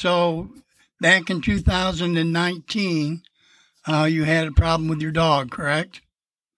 So 0.00 0.48
back 0.98 1.28
in 1.28 1.42
2019, 1.42 3.22
uh, 3.86 4.04
you 4.04 4.24
had 4.24 4.46
a 4.48 4.52
problem 4.52 4.88
with 4.88 5.02
your 5.02 5.10
dog, 5.10 5.50
correct? 5.50 6.00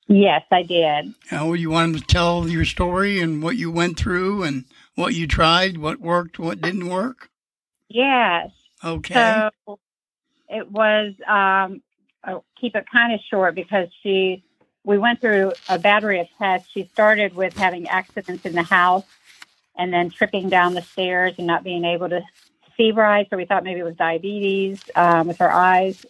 Yes, 0.07 0.42
I 0.53 0.62
did. 0.62 1.12
Uh, 1.32 1.50
you 1.50 1.68
wanted 1.68 1.98
to 1.98 2.06
tell 2.06 2.48
your 2.48 2.64
story 2.64 3.18
and 3.20 3.42
what 3.42 3.56
you 3.56 3.72
went 3.72 3.98
through 3.98 4.44
and 4.44 4.64
what 4.94 5.14
you 5.14 5.26
tried, 5.26 5.76
what 5.76 5.98
worked, 5.98 6.38
what 6.38 6.60
didn't 6.60 6.88
work? 6.88 7.30
Yes. 7.88 8.50
Okay. 8.84 9.48
So 9.66 9.80
it 10.48 10.70
was, 10.70 11.12
um, 11.27 11.82
I'll 12.22 12.45
keep 12.61 12.77
it 12.77 12.84
kind 12.93 13.12
of 13.12 13.18
short 13.29 13.56
because 13.56 13.88
she, 14.04 14.45
we 14.84 14.98
went 14.98 15.20
through 15.20 15.54
a 15.68 15.80
battery 15.80 16.20
of 16.20 16.29
tests. 16.38 16.68
She 16.72 16.88
started 16.93 17.34
with 17.34 17.56
having 17.56 17.88
accidents 17.88 18.46
in 18.46 18.52
the 18.52 18.62
house 18.62 19.06
and 19.77 19.93
then 19.93 20.11
tripping 20.11 20.48
down 20.48 20.74
the 20.74 20.82
stairs 20.82 21.34
and 21.38 21.48
not 21.48 21.64
being 21.64 21.84
able 21.84 22.09
to 22.09 22.22
right. 22.79 23.27
So 23.30 23.36
we 23.36 23.45
thought 23.45 23.64
maybe 23.64 23.80
it 23.80 23.84
was 23.84 23.96
diabetes 23.96 24.82
um, 24.95 25.29
with 25.29 25.39
her 25.39 25.50
eyes. 25.50 26.04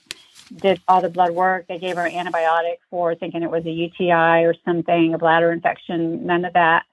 Did 0.54 0.80
all 0.86 1.00
the 1.00 1.08
blood 1.08 1.32
work. 1.32 1.66
They 1.66 1.78
gave 1.78 1.96
her 1.96 2.06
an 2.06 2.12
antibiotic 2.12 2.76
for 2.90 3.14
thinking 3.14 3.42
it 3.42 3.50
was 3.50 3.64
a 3.64 3.70
UTI 3.70 4.44
or 4.44 4.54
something, 4.64 5.14
a 5.14 5.18
bladder 5.18 5.50
infection. 5.50 6.26
None 6.26 6.44
of 6.44 6.52
that. 6.52 6.84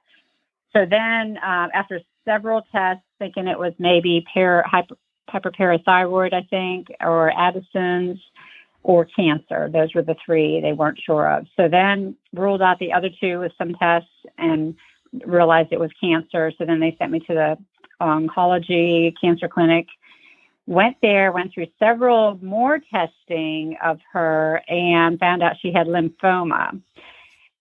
So 0.71 0.85
then, 0.85 1.37
um, 1.43 1.69
after 1.73 1.99
several 2.25 2.61
tests, 2.71 3.03
thinking 3.17 3.47
it 3.47 3.59
was 3.59 3.73
maybe 3.79 4.25
para, 4.33 4.63
hyper, 4.67 4.95
hyperparathyroid, 5.29 6.33
I 6.33 6.43
think, 6.49 6.87
or 7.01 7.31
Addison's 7.31 8.19
or 8.83 9.05
cancer. 9.05 9.69
Those 9.71 9.93
were 9.93 10.01
the 10.01 10.15
three 10.25 10.61
they 10.61 10.73
weren't 10.73 10.99
sure 11.05 11.29
of. 11.29 11.47
So 11.57 11.67
then 11.67 12.15
ruled 12.33 12.61
out 12.61 12.79
the 12.79 12.93
other 12.93 13.09
two 13.19 13.39
with 13.39 13.51
some 13.57 13.73
tests 13.73 14.09
and 14.37 14.75
realized 15.25 15.69
it 15.71 15.79
was 15.79 15.91
cancer. 15.99 16.51
So 16.57 16.65
then 16.65 16.79
they 16.79 16.95
sent 16.97 17.11
me 17.11 17.19
to 17.19 17.33
the 17.33 17.57
oncology 18.01 19.13
cancer 19.19 19.47
clinic. 19.47 19.87
Went 20.65 20.97
there, 21.01 21.31
went 21.31 21.53
through 21.53 21.67
several 21.79 22.37
more 22.43 22.79
testing 22.93 23.77
of 23.83 23.99
her, 24.13 24.61
and 24.67 25.19
found 25.19 25.41
out 25.41 25.55
she 25.59 25.71
had 25.71 25.87
lymphoma. 25.87 26.79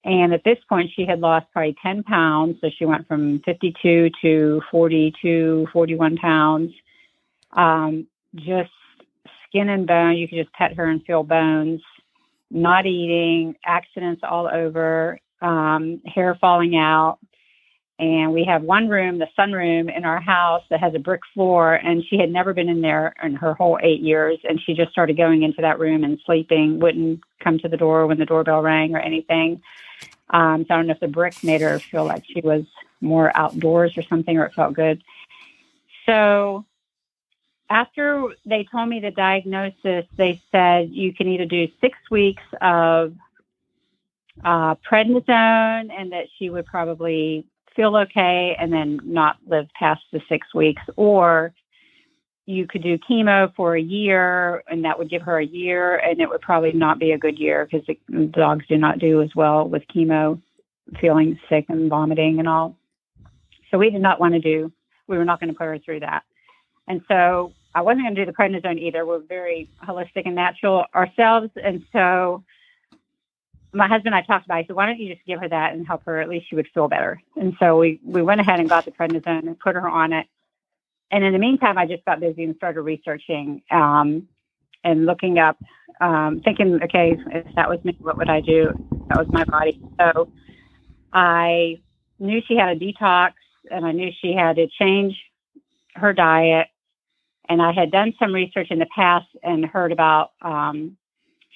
And 0.05 0.33
at 0.33 0.45
this 0.45 0.59
point, 0.69 0.91
she 0.95 1.05
had 1.05 1.21
lost 1.21 1.47
probably 1.53 1.77
10 1.83 2.03
pounds. 2.05 2.57
So 2.61 2.71
she 2.77 2.85
went 2.85 3.09
from 3.09 3.41
52 3.41 4.11
to 4.23 4.63
42, 4.71 5.69
41 5.73 6.17
pounds. 6.17 6.73
Um, 7.53 8.07
just 8.35 8.71
skin 9.47 9.69
and 9.69 9.87
bone. 9.87 10.17
You 10.17 10.29
could 10.29 10.39
just 10.39 10.53
pet 10.53 10.75
her 10.75 10.87
and 10.87 11.05
feel 11.05 11.23
bones. 11.23 11.83
Not 12.51 12.87
eating, 12.87 13.57
accidents 13.67 14.23
all 14.23 14.49
over, 14.49 15.19
um, 15.43 16.01
hair 16.07 16.37
falling 16.41 16.77
out. 16.77 17.19
And 17.99 18.33
we 18.33 18.45
have 18.45 18.63
one 18.63 18.89
room, 18.89 19.19
the 19.19 19.27
sunroom 19.37 19.95
in 19.95 20.05
our 20.05 20.21
house 20.21 20.63
that 20.71 20.79
has 20.79 20.95
a 20.95 21.01
brick 21.01 21.23
floor, 21.35 21.75
and 21.75 22.05
she 22.09 22.17
had 22.17 22.31
never 22.31 22.55
been 22.55 22.69
in 22.69 22.81
there 22.81 23.13
in 23.23 23.35
her 23.35 23.55
whole 23.55 23.77
eight 23.83 24.01
years. 24.01 24.39
And 24.49 24.61
she 24.61 24.75
just 24.75 24.93
started 24.93 25.17
going 25.17 25.43
into 25.43 25.63
that 25.63 25.81
room 25.81 26.05
and 26.05 26.21
sleeping, 26.25 26.79
wouldn't 26.79 27.21
come 27.43 27.59
to 27.59 27.69
the 27.69 27.77
door 27.77 28.07
when 28.07 28.19
the 28.19 28.25
doorbell 28.25 28.63
rang 28.63 28.95
or 28.95 29.01
anything. 29.01 29.63
Um, 30.31 30.65
so 30.69 30.75
I 30.75 30.77
don't 30.77 30.87
know 30.87 30.93
if 30.93 31.01
the 31.01 31.09
brick 31.09 31.43
made 31.43 31.61
her 31.61 31.81
feel 31.81 32.05
like 32.05 32.25
she 32.25 32.41
was 32.41 32.65
more 33.01 33.37
outdoors 33.37 33.97
or 33.97 34.03
something, 34.03 34.39
or 34.39 34.45
it 34.45 34.55
felt 34.55 34.75
good. 34.75 35.03
So 36.07 36.65
after 37.69 38.29
they 38.47 38.67
told 38.71 38.89
me 38.89 39.01
the 39.01 39.11
diagnosis, 39.11 40.07
they 40.17 40.41
said 40.53 40.91
you 40.91 41.13
can 41.13 41.29
either 41.29 41.47
do 41.47 41.69
six 41.81 41.99
weeks 42.11 42.43
of 42.61 43.15
uh, 44.45 44.77
prednisone 44.77 45.91
and 45.91 46.13
that 46.13 46.27
she 46.39 46.49
would 46.49 46.67
probably 46.67 47.45
feel 47.79 47.97
okay 47.97 48.57
and 48.59 48.73
then 48.73 48.99
not 49.05 49.37
live 49.47 49.69
past 49.79 50.03
the 50.13 50.21
six 50.29 50.53
weeks, 50.53 50.83
or 50.97 51.55
you 52.45 52.67
could 52.67 52.83
do 52.83 52.99
chemo 52.99 53.55
for 53.55 53.77
a 53.77 53.81
year 53.81 54.65
and 54.69 54.85
that 54.85 54.99
would 54.99 55.09
give 55.09 55.23
her 55.23 55.39
a 55.39 55.47
year 55.47 55.97
and 55.97 56.21
it 56.21 56.29
would 56.29 56.41
probably 56.41 56.73
not 56.73 56.99
be 56.99 57.13
a 57.13 57.19
good 57.19 57.39
year 57.39 57.69
because 57.71 57.87
the 57.87 58.25
dogs 58.27 58.65
do 58.69 58.77
not 58.77 58.99
do 58.99 59.23
as 59.23 59.29
well 59.37 59.69
with 59.69 59.83
chemo 59.95 60.41
feeling 61.01 61.39
sick 61.49 61.67
and 61.69 61.89
vomiting 61.89 62.39
and 62.39 62.49
all. 62.49 62.75
So 63.71 63.79
we 63.79 63.91
did 63.91 64.01
not 64.01 64.19
want 64.19 64.35
to 64.35 64.41
do 64.41 64.73
we 65.09 65.17
were 65.17 65.25
not 65.25 65.41
going 65.41 65.53
to 65.53 65.59
put 65.59 65.67
her 65.67 65.79
through 65.79 66.01
that. 66.01 66.23
And 66.87 67.01
so 67.09 67.53
i 67.75 67.81
wasn't 67.81 68.05
going 68.05 68.15
to 68.15 68.25
do 68.25 68.31
the 68.31 68.37
prednisone 68.37 68.79
either. 68.79 69.05
We're 69.05 69.21
very 69.21 69.69
holistic 69.87 70.23
and 70.25 70.35
natural 70.35 70.85
ourselves. 70.95 71.51
And 71.63 71.85
so 71.93 72.45
my 73.73 73.89
husband 73.89 74.15
and 74.15 74.17
I 74.17 74.23
talked 74.23 74.47
about 74.47 74.61
it. 74.61 74.63
He 74.63 74.67
said, 74.69 74.77
why 74.77 74.87
don't 74.87 74.99
you 74.99 75.15
just 75.15 75.27
give 75.27 75.41
her 75.41 75.49
that 75.49 75.75
and 75.75 75.87
help 75.87 76.05
her? 76.07 76.21
At 76.21 76.29
least 76.29 76.49
she 76.49 76.57
would 76.57 76.69
feel 76.75 76.89
better. 76.89 77.21
And 77.37 77.55
so 77.61 77.79
we, 77.79 78.01
we 78.05 78.23
went 78.23 78.41
ahead 78.41 78.61
and 78.61 78.69
got 78.69 78.85
the 78.85 78.93
prednisone 78.93 79.47
and 79.47 79.59
put 79.59 79.75
her 79.75 79.89
on 79.89 80.13
it 80.13 80.27
and 81.11 81.25
in 81.25 81.33
the 81.33 81.39
meantime, 81.39 81.79
I 81.79 81.87
just 81.87 82.05
got 82.05 82.21
busy 82.21 82.45
and 82.45 82.57
started 82.57 82.83
researching 82.83 83.63
um, 83.71 84.29
and 84.85 85.07
looking 85.07 85.39
up, 85.39 85.59
um, 86.01 86.43
thinking, 86.45 86.81
okay, 86.85 87.17
if 87.33 87.47
that 87.57 87.69
was 87.69 87.83
me, 87.85 87.97
what 88.01 88.19
would 88.19 88.29
I 88.31 88.41
do? 88.41 88.73
That 89.09 89.19
was 89.19 89.29
my 89.31 89.45
body. 89.45 89.81
So 89.99 90.31
I 91.13 91.81
knew 92.19 92.43
she 92.47 92.57
had 92.57 92.77
a 92.77 92.81
detox 92.81 93.33
and 93.71 93.87
I 93.87 93.93
knew 93.93 94.11
she 94.21 94.35
had 94.35 94.57
to 94.57 94.69
change 94.79 95.17
her 95.97 96.13
diet. 96.13 96.69
And 97.49 97.63
I 97.63 97.73
had 97.73 97.91
done 97.91 98.13
some 98.19 98.35
research 98.35 98.69
in 98.71 98.79
the 98.79 98.89
past 98.95 99.29
and 99.43 99.65
heard 99.65 99.93
about 99.93 100.33
um, 100.43 100.98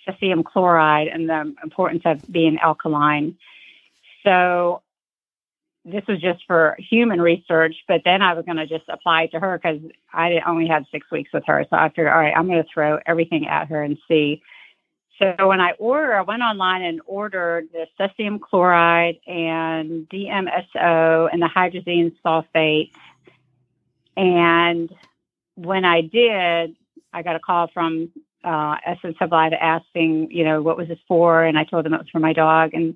cesium 0.08 0.44
chloride 0.44 1.08
and 1.08 1.28
the 1.28 1.54
importance 1.62 2.02
of 2.04 2.20
being 2.30 2.58
alkaline. 2.58 3.36
So 4.24 4.82
this 5.84 6.04
was 6.06 6.20
just 6.20 6.44
for 6.46 6.76
human 6.78 7.20
research, 7.20 7.74
but 7.88 8.02
then 8.04 8.22
I 8.22 8.34
was 8.34 8.44
going 8.44 8.58
to 8.58 8.66
just 8.66 8.84
apply 8.88 9.24
it 9.24 9.32
to 9.32 9.40
her 9.40 9.58
because 9.58 9.80
I 10.12 10.40
only 10.46 10.68
had 10.68 10.84
six 10.92 11.10
weeks 11.10 11.30
with 11.32 11.44
her. 11.46 11.66
So 11.68 11.76
I 11.76 11.88
figured, 11.88 12.08
all 12.08 12.18
right, 12.18 12.34
I'm 12.36 12.46
going 12.46 12.62
to 12.62 12.68
throw 12.72 12.98
everything 13.04 13.46
at 13.48 13.68
her 13.68 13.82
and 13.82 13.98
see. 14.06 14.42
So 15.18 15.48
when 15.48 15.60
I 15.60 15.72
ordered, 15.78 16.14
I 16.14 16.22
went 16.22 16.42
online 16.42 16.82
and 16.82 17.00
ordered 17.06 17.68
the 17.72 17.86
cesium 17.98 18.40
chloride 18.40 19.18
and 19.26 20.08
DMSO 20.08 21.28
and 21.32 21.42
the 21.42 21.50
hydrazine 21.54 22.12
sulfate. 22.24 22.92
And 24.16 24.92
when 25.56 25.84
I 25.84 26.00
did, 26.00 26.76
I 27.12 27.22
got 27.22 27.36
a 27.36 27.40
call 27.40 27.68
from 27.68 28.10
uh, 28.44 28.76
Essence 28.86 29.16
Life 29.20 29.52
asking, 29.60 30.30
you 30.30 30.44
know, 30.44 30.62
what 30.62 30.76
was 30.76 30.88
this 30.88 30.98
for? 31.06 31.44
And 31.44 31.58
I 31.58 31.64
told 31.64 31.84
them 31.84 31.94
it 31.94 31.98
was 31.98 32.08
for 32.10 32.18
my 32.18 32.32
dog. 32.32 32.74
And 32.74 32.94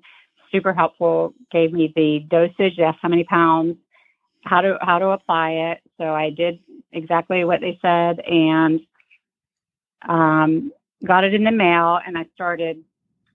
super 0.53 0.73
helpful. 0.73 1.35
Gave 1.51 1.73
me 1.73 1.93
the 1.95 2.21
dosage, 2.29 2.79
asked 2.79 2.99
how 3.03 3.09
many 3.09 3.25
pounds, 3.25 3.77
how 4.45 4.61
to 4.61 4.79
how 4.81 4.99
to 4.99 5.09
apply 5.09 5.51
it. 5.51 5.81
So 5.99 6.05
I 6.05 6.31
did 6.31 6.61
exactly 6.93 7.45
what 7.45 7.61
they 7.61 7.79
said 7.83 8.21
and 8.21 8.81
um, 10.09 10.73
got 11.05 11.25
it 11.25 11.35
in 11.35 11.45
the 11.45 11.51
mail. 11.51 11.99
And 12.05 12.17
I 12.17 12.27
started 12.35 12.83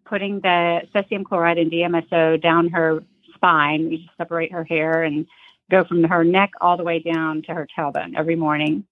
putting 0.05 0.39
the 0.41 0.81
cesium 0.93 1.23
chloride 1.23 1.57
and 1.57 1.71
DMSO 1.71 2.41
down 2.41 2.69
her 2.69 3.03
spine. 3.35 3.89
We 3.89 3.97
just 3.97 4.17
separate 4.17 4.51
her 4.51 4.63
hair 4.63 5.03
and 5.03 5.25
go 5.69 5.85
from 5.85 6.03
her 6.03 6.23
neck 6.23 6.51
all 6.59 6.77
the 6.77 6.83
way 6.83 6.99
down 6.99 7.41
to 7.43 7.53
her 7.53 7.67
tailbone 7.77 8.13
every 8.17 8.35
morning. 8.35 8.85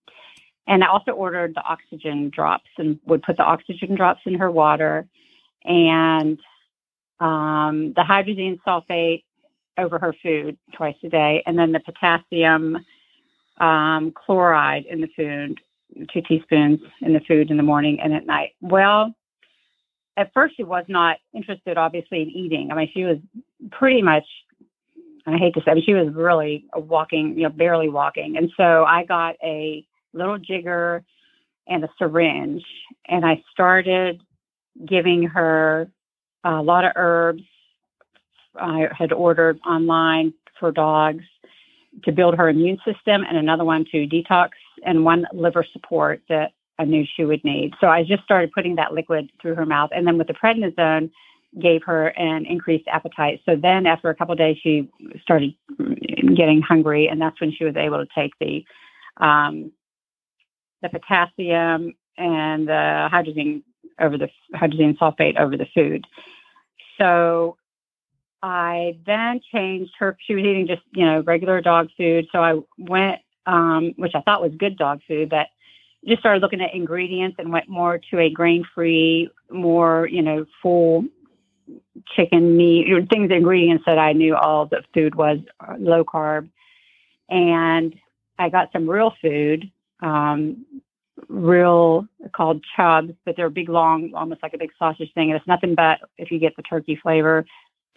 And 0.70 0.84
I 0.84 0.88
also 0.88 1.12
ordered 1.12 1.56
the 1.56 1.64
oxygen 1.64 2.30
drops 2.30 2.70
and 2.78 3.00
would 3.06 3.24
put 3.24 3.38
the 3.38 3.44
oxygen 3.44 3.96
drops 3.96 4.22
in 4.26 4.36
her 4.36 4.52
water 4.52 5.08
and 5.66 6.40
um, 7.20 7.94
the 7.96 8.04
hydrazine 8.08 8.60
sulfate 8.66 9.24
over 9.78 9.98
her 9.98 10.14
food 10.22 10.58
twice 10.76 10.96
a 11.04 11.10
day, 11.10 11.44
and 11.46 11.58
then 11.58 11.72
the 11.72 11.80
potassium 11.80 12.78
um, 13.60 14.14
chloride 14.14 14.86
in 14.86 15.02
the 15.02 15.08
food, 15.16 15.60
two 16.14 16.22
teaspoons 16.22 16.80
in 17.02 17.14
the 17.14 17.20
food 17.22 17.50
in 17.50 17.58
the 17.58 17.64
morning 17.64 18.00
and 18.02 18.14
at 18.14 18.26
night. 18.26 18.52
Well, 18.62 19.14
at 20.18 20.32
first 20.34 20.56
she 20.56 20.64
was 20.64 20.86
not 20.88 21.18
interested, 21.34 21.78
obviously, 21.78 22.22
in 22.22 22.30
eating. 22.30 22.72
I 22.72 22.76
mean, 22.76 22.92
she 22.94 23.06
was 23.06 23.18
pretty 23.72 24.02
much, 24.02 24.26
I 25.26 25.38
hate 25.38 25.56
to 25.56 25.62
say, 25.62 25.74
but 25.74 25.84
she 25.84 25.94
was 25.94 26.14
really 26.14 26.66
walking, 26.76 27.38
you 27.38 27.44
know, 27.44 27.50
barely 27.50 27.90
walking. 27.90 28.38
And 28.38 28.52
so 28.56 28.84
I 28.84 29.04
got 29.06 29.36
a 29.44 29.86
little 30.14 30.38
jigger 30.38 31.04
and 31.68 31.84
a 31.84 31.90
syringe, 32.00 32.64
and 33.08 33.26
I 33.26 33.44
started 33.52 34.22
giving 34.86 35.24
her 35.24 35.90
a 36.44 36.62
lot 36.62 36.86
of 36.86 36.94
herbs. 36.96 37.44
I 38.56 38.88
had 38.98 39.12
ordered 39.12 39.60
online 39.66 40.34
for 40.60 40.72
dogs 40.72 41.24
to 42.04 42.12
build 42.12 42.36
her 42.36 42.50
immune 42.50 42.78
system, 42.86 43.24
and 43.28 43.38
another 43.38 43.64
one 43.66 43.86
to 43.92 44.08
detox, 44.08 44.50
and 44.86 45.06
one 45.06 45.26
liver 45.34 45.66
support 45.74 46.22
that 46.30 46.52
I 46.78 46.86
knew 46.86 47.06
she 47.16 47.26
would 47.26 47.44
need. 47.44 47.74
So 47.82 47.88
I 47.88 48.04
just 48.04 48.24
started 48.24 48.52
putting 48.52 48.76
that 48.76 48.94
liquid 48.94 49.32
through 49.42 49.56
her 49.56 49.66
mouth, 49.66 49.90
and 49.94 50.08
then 50.08 50.18
with 50.18 50.28
the 50.28 50.34
prednisone, 50.34 51.12
gave 51.60 51.82
her 51.84 52.10
an 52.10 52.46
increased 52.46 52.88
appetite. 52.88 53.42
So 53.46 53.56
then, 53.56 53.86
after 53.86 54.10
a 54.10 54.16
couple 54.16 54.36
days, 54.36 54.58
she 54.62 54.90
started 55.22 55.54
getting 56.36 56.62
hungry, 56.62 57.08
and 57.08 57.20
that's 57.20 57.40
when 57.42 57.52
she 57.52 57.66
was 57.66 57.76
able 57.76 57.98
to 57.98 58.08
take 58.16 58.34
the 58.40 58.64
um, 59.18 59.72
the 60.82 60.90
potassium 60.90 61.94
and 62.18 62.68
the 62.68 63.10
hydrazine 63.12 63.64
over 64.00 64.18
the 64.18 64.30
hydrazine 64.56 64.98
sulfate 64.98 65.40
over 65.40 65.58
the 65.58 65.68
food. 65.74 66.06
So 66.98 67.58
I 68.42 68.98
then 69.06 69.42
changed 69.52 69.92
her. 70.00 70.18
She 70.26 70.36
was 70.36 70.44
eating 70.44 70.68
just, 70.68 70.82
you 70.94 71.06
know, 71.06 71.22
regular 71.22 71.62
dog 71.62 71.90
food. 71.98 72.28
So 72.32 72.42
I 72.42 72.60
went, 72.78 73.20
um, 73.46 73.94
which 73.98 74.14
I 74.16 74.22
thought 74.22 74.42
was 74.42 74.54
good 74.58 74.78
dog 74.78 75.02
food, 75.08 75.30
but 75.30 75.48
just 76.08 76.22
started 76.22 76.42
looking 76.42 76.62
at 76.62 76.74
ingredients 76.74 77.36
and 77.40 77.52
went 77.52 77.68
more 77.68 78.00
to 78.12 78.20
a 78.20 78.30
grain 78.30 78.66
free, 78.74 79.30
more, 79.50 80.08
you 80.08 80.22
know, 80.22 80.46
full 80.62 81.04
chicken 82.16 82.56
meat, 82.56 82.88
things, 83.10 83.32
ingredients 83.32 83.84
that 83.86 84.00
I 84.00 84.14
knew 84.14 84.36
all 84.36 84.66
the 84.66 84.84
food 84.94 85.16
was 85.16 85.40
uh, 85.60 85.76
low 85.78 86.04
carb. 86.06 86.50
And 87.30 87.94
I 88.38 88.50
got 88.50 88.72
some 88.72 88.90
real 88.90 89.14
food, 89.22 89.70
um, 90.02 90.66
real 91.28 92.08
called 92.34 92.64
chubs, 92.76 93.14
but 93.26 93.36
they're 93.36 93.50
big, 93.50 93.70
long, 93.70 94.14
almost 94.14 94.42
like 94.42 94.54
a 94.54 94.58
big 94.58 94.72
sausage 94.78 95.12
thing. 95.14 95.30
And 95.30 95.38
it's 95.38 95.48
nothing 95.48 95.76
but, 95.76 96.00
if 96.18 96.32
you 96.32 96.40
get 96.40 96.56
the 96.56 96.64
turkey 96.64 97.00
flavor, 97.02 97.46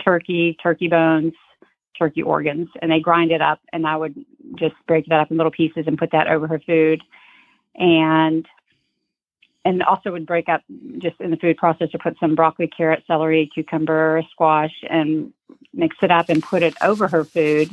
turkey, 0.05 0.57
turkey 0.63 0.89
bones, 0.89 1.33
turkey 1.99 2.23
organs, 2.23 2.69
and 2.81 2.91
they 2.91 3.01
grind 3.01 3.31
it 3.31 3.41
up. 3.41 3.61
And 3.73 3.87
I 3.87 3.97
would 3.97 4.15
just 4.57 4.75
break 4.87 5.07
that 5.07 5.21
up 5.21 5.31
in 5.31 5.37
little 5.37 5.53
pieces 5.53 5.85
and 5.87 5.99
put 5.99 6.13
that 6.13 6.29
over 6.29 6.47
her 6.47 6.61
food. 6.61 7.03
And 7.75 8.47
and 9.65 9.81
also 9.85 10.11
would 10.11 10.27
break 10.27 10.49
up 10.49 10.63
just 10.99 11.21
in 11.21 11.31
the 11.31 11.37
food 11.37 11.57
processor, 11.57 12.01
put 12.03 12.19
some 12.19 12.35
broccoli, 12.35 12.67
carrot, 12.67 13.05
celery, 13.07 13.49
cucumber, 13.55 14.23
squash, 14.33 14.73
and 14.91 15.33
mix 15.73 15.97
it 16.03 16.11
up 16.11 16.29
and 16.29 16.43
put 16.43 16.65
it 16.65 16.75
over 16.83 17.07
her 17.07 17.25
food 17.25 17.71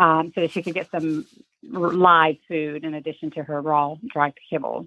um, 0.00 0.32
so 0.34 0.40
that 0.40 0.50
she 0.50 0.62
could 0.62 0.74
get 0.74 0.90
some 0.90 1.26
live 1.62 2.36
food 2.48 2.84
in 2.84 2.94
addition 2.94 3.30
to 3.32 3.42
her 3.42 3.60
raw 3.60 3.94
dry 4.12 4.32
kibble. 4.48 4.86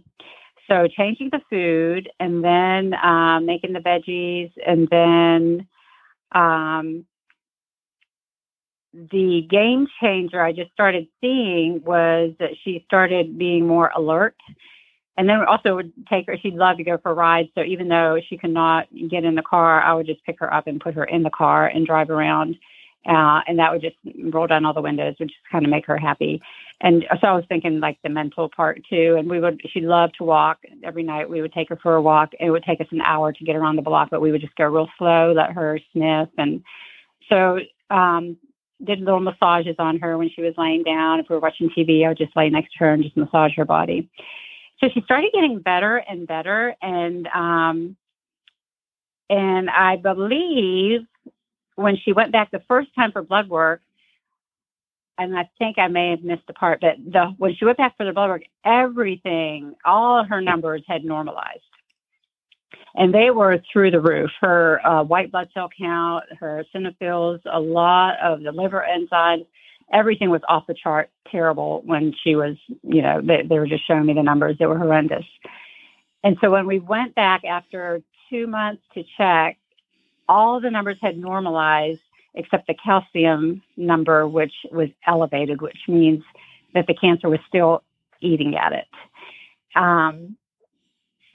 So 0.67 0.87
changing 0.87 1.29
the 1.31 1.41
food 1.49 2.09
and 2.19 2.43
then 2.43 2.93
um, 2.95 3.45
making 3.45 3.73
the 3.73 3.79
veggies 3.79 4.51
and 4.65 4.87
then 4.89 5.67
um, 6.33 7.05
the 8.93 9.45
game 9.49 9.87
changer 10.01 10.41
I 10.41 10.51
just 10.51 10.71
started 10.71 11.07
seeing 11.21 11.83
was 11.83 12.33
that 12.39 12.51
she 12.63 12.83
started 12.85 13.37
being 13.37 13.67
more 13.67 13.91
alert. 13.95 14.35
And 15.15 15.29
then 15.29 15.41
also 15.47 15.75
would 15.75 15.93
take 16.09 16.25
her, 16.25 16.37
she'd 16.41 16.55
love 16.55 16.77
to 16.77 16.83
go 16.83 16.97
for 16.97 17.13
rides. 17.13 17.49
So 17.53 17.61
even 17.61 17.87
though 17.87 18.19
she 18.27 18.37
could 18.37 18.49
not 18.49 18.87
get 19.09 19.25
in 19.25 19.35
the 19.35 19.43
car, 19.43 19.79
I 19.79 19.93
would 19.93 20.07
just 20.07 20.23
pick 20.25 20.39
her 20.39 20.51
up 20.51 20.65
and 20.65 20.81
put 20.81 20.95
her 20.95 21.03
in 21.03 21.21
the 21.21 21.29
car 21.29 21.67
and 21.67 21.85
drive 21.85 22.09
around. 22.09 22.55
Uh, 23.05 23.41
and 23.47 23.59
that 23.59 23.71
would 23.71 23.81
just 23.81 23.97
roll 24.33 24.47
down 24.47 24.65
all 24.65 24.73
the 24.73 24.81
windows, 24.81 25.15
which 25.19 25.29
just 25.29 25.51
kind 25.51 25.65
of 25.65 25.71
make 25.71 25.85
her 25.85 25.97
happy. 25.97 26.41
And 26.79 27.03
so 27.19 27.27
I 27.27 27.33
was 27.33 27.43
thinking 27.49 27.79
like 27.79 27.97
the 28.03 28.09
mental 28.09 28.49
part 28.55 28.81
too. 28.89 29.15
And 29.17 29.29
we 29.29 29.39
would, 29.39 29.61
she 29.71 29.81
loved 29.81 30.15
to 30.17 30.23
walk 30.23 30.59
every 30.83 31.03
night. 31.03 31.29
We 31.29 31.41
would 31.41 31.53
take 31.53 31.69
her 31.69 31.79
for 31.81 31.95
a 31.95 32.01
walk. 32.01 32.31
It 32.39 32.49
would 32.49 32.63
take 32.63 32.79
us 32.79 32.87
an 32.91 33.01
hour 33.01 33.33
to 33.33 33.43
get 33.43 33.55
around 33.55 33.75
the 33.75 33.81
block, 33.81 34.09
but 34.09 34.21
we 34.21 34.31
would 34.31 34.41
just 34.41 34.55
go 34.55 34.65
real 34.65 34.87
slow, 34.97 35.33
let 35.35 35.51
her 35.51 35.79
sniff. 35.91 36.29
And 36.37 36.63
so, 37.29 37.59
um, 37.89 38.37
did 38.83 38.99
little 38.99 39.19
massages 39.19 39.75
on 39.79 39.99
her 39.99 40.17
when 40.17 40.29
she 40.29 40.41
was 40.41 40.53
laying 40.57 40.83
down. 40.83 41.19
If 41.19 41.27
we 41.29 41.35
were 41.35 41.41
watching 41.41 41.69
TV, 41.69 42.05
I 42.05 42.09
would 42.09 42.17
just 42.17 42.35
lay 42.35 42.49
next 42.49 42.73
to 42.73 42.79
her 42.79 42.93
and 42.93 43.03
just 43.03 43.17
massage 43.17 43.55
her 43.55 43.65
body. 43.65 44.09
So 44.79 44.89
she 44.93 45.01
started 45.01 45.31
getting 45.33 45.59
better 45.59 45.97
and 45.97 46.27
better, 46.27 46.75
and 46.81 47.27
um, 47.27 47.95
and 49.29 49.69
I 49.69 49.95
believe 49.95 51.01
when 51.75 51.97
she 51.97 52.13
went 52.13 52.31
back 52.31 52.51
the 52.51 52.63
first 52.67 52.93
time 52.95 53.11
for 53.11 53.21
blood 53.21 53.49
work, 53.49 53.81
and 55.17 55.37
I 55.37 55.49
think 55.59 55.77
I 55.77 55.87
may 55.87 56.11
have 56.11 56.23
missed 56.23 56.47
the 56.47 56.53
part, 56.53 56.81
but 56.81 56.95
the 56.97 57.27
when 57.37 57.55
she 57.55 57.65
went 57.65 57.77
back 57.77 57.95
for 57.97 58.05
the 58.05 58.13
blood 58.13 58.29
work, 58.29 58.43
everything, 58.65 59.75
all 59.85 60.23
her 60.23 60.41
numbers 60.41 60.83
had 60.87 61.03
normalized 61.03 61.61
and 62.95 63.13
they 63.13 63.31
were 63.31 63.61
through 63.71 63.91
the 63.91 63.99
roof. 63.99 64.29
Her 64.39 64.85
uh, 64.85 65.03
white 65.03 65.31
blood 65.31 65.49
cell 65.53 65.69
count, 65.75 66.25
her 66.39 66.63
eosinophils, 66.75 67.39
a 67.51 67.59
lot 67.59 68.19
of 68.23 68.41
the 68.43 68.51
liver 68.51 68.85
enzymes, 68.87 69.45
everything 69.91 70.29
was 70.29 70.41
off 70.47 70.67
the 70.67 70.75
chart, 70.75 71.09
terrible 71.29 71.81
when 71.85 72.13
she 72.23 72.35
was, 72.35 72.55
you 72.83 73.01
know, 73.01 73.21
they, 73.21 73.43
they 73.43 73.59
were 73.59 73.67
just 73.67 73.85
showing 73.87 74.05
me 74.05 74.13
the 74.13 74.23
numbers. 74.23 74.57
They 74.59 74.65
were 74.65 74.77
horrendous. 74.77 75.25
And 76.23 76.37
so 76.39 76.51
when 76.51 76.67
we 76.67 76.79
went 76.79 77.15
back 77.15 77.43
after 77.43 78.01
two 78.29 78.47
months 78.47 78.83
to 78.93 79.03
check, 79.17 79.57
all 80.33 80.59
the 80.59 80.71
numbers 80.71 80.97
had 80.99 81.15
normalized 81.15 81.99
except 82.33 82.65
the 82.65 82.73
calcium 82.73 83.61
number, 83.77 84.27
which 84.27 84.53
was 84.71 84.89
elevated, 85.05 85.61
which 85.61 85.77
means 85.87 86.23
that 86.73 86.87
the 86.87 86.95
cancer 86.95 87.29
was 87.29 87.39
still 87.47 87.83
eating 88.19 88.55
at 88.55 88.73
it. 88.73 88.87
Um, 89.75 90.35